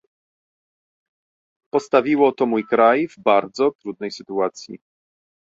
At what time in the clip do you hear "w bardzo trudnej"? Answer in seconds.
3.07-4.11